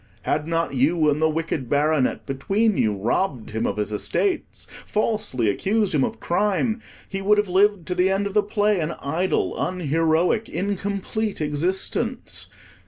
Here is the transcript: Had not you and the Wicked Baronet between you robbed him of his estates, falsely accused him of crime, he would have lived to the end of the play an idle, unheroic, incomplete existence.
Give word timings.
Had 0.23 0.47
not 0.47 0.73
you 0.73 1.11
and 1.11 1.21
the 1.21 1.29
Wicked 1.29 1.69
Baronet 1.69 2.25
between 2.25 2.75
you 2.75 2.91
robbed 2.97 3.51
him 3.51 3.67
of 3.67 3.77
his 3.77 3.93
estates, 3.93 4.65
falsely 4.83 5.47
accused 5.47 5.93
him 5.93 6.03
of 6.03 6.19
crime, 6.19 6.81
he 7.07 7.21
would 7.21 7.37
have 7.37 7.47
lived 7.49 7.85
to 7.85 7.93
the 7.93 8.09
end 8.09 8.25
of 8.25 8.33
the 8.33 8.41
play 8.41 8.79
an 8.79 8.95
idle, 8.99 9.53
unheroic, 9.55 10.49
incomplete 10.49 11.39
existence. 11.39 12.47